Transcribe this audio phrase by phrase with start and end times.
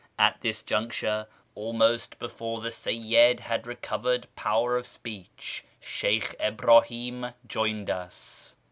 [0.17, 7.91] At this juncture, almost before the Seyyid had recovered power of speech, Sheykli Ibrahim joined
[7.91, 8.55] us.